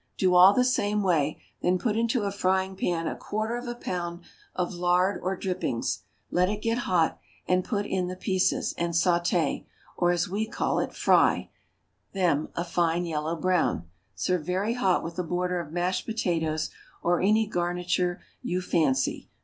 Do 0.17 0.33
all 0.33 0.51
the 0.51 0.63
same 0.63 1.03
way, 1.03 1.43
then 1.61 1.77
put 1.77 1.95
into 1.95 2.23
a 2.23 2.31
frying 2.31 2.75
pan 2.75 3.05
a 3.07 3.15
quarter 3.15 3.55
of 3.55 3.67
a 3.67 3.75
pound 3.75 4.21
of 4.55 4.73
lard 4.73 5.19
or 5.21 5.35
dripping, 5.37 5.83
let 6.31 6.49
it 6.49 6.63
get 6.63 6.79
hot, 6.89 7.19
and 7.47 7.63
put 7.63 7.85
in 7.85 8.07
the 8.07 8.15
pieces, 8.15 8.73
and 8.79 8.95
sauté 8.95 9.67
(or 9.95 10.09
as 10.09 10.27
we 10.27 10.47
call 10.47 10.79
it 10.79 10.95
"fry") 10.95 11.51
them 12.13 12.49
a 12.55 12.63
fine 12.65 13.05
yellow 13.05 13.35
brown. 13.35 13.87
Serve 14.15 14.43
very 14.43 14.73
hot 14.73 15.03
with 15.03 15.19
a 15.19 15.23
border 15.23 15.59
of 15.59 15.71
mashed 15.71 16.07
potatoes, 16.07 16.71
or 17.03 17.21
any 17.21 17.45
garniture 17.45 18.19
you 18.41 18.59
fancy. 18.59 19.29